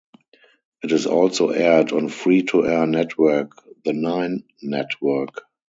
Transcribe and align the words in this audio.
It 0.83 0.91
is 0.93 1.05
also 1.05 1.49
aired 1.51 1.91
on 1.91 2.09
free-to-air 2.09 2.87
network 2.87 3.51
the 3.85 3.93
Nine 3.93 4.45
Network. 4.63 5.43